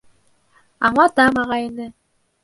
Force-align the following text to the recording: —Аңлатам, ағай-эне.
—Аңлатам, 0.89 1.37
ағай-эне. 1.41 1.87